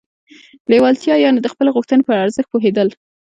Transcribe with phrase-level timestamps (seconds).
[0.71, 2.87] لېوالتیا يانې د خپلې غوښتنې پر ارزښت پوهېدل.